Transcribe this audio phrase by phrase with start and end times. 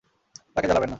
[0.55, 0.89] তাকে জ্বালাবেন না।